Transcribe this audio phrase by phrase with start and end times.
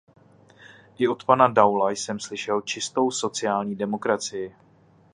[0.99, 4.55] I od pana Daula jsem slyšel čistou sociální demokracii.